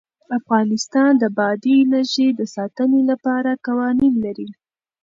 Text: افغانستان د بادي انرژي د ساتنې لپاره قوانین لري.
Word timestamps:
افغانستان 0.39 1.11
د 1.17 1.23
بادي 1.37 1.73
انرژي 1.83 2.27
د 2.39 2.41
ساتنې 2.55 3.01
لپاره 3.11 3.51
قوانین 3.67 4.13
لري. 4.25 4.49